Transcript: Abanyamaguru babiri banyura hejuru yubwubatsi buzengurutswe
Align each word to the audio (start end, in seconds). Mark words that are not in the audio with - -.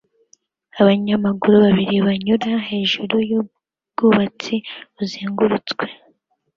Abanyamaguru 0.79 1.55
babiri 1.65 1.95
banyura 2.07 2.49
hejuru 2.69 3.15
yubwubatsi 3.29 4.55
buzengurutswe 4.95 5.85